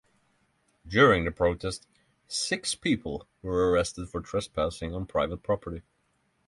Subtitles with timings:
[0.87, 1.85] During the protest,
[2.27, 5.83] six people were arrested for trespassing on private property.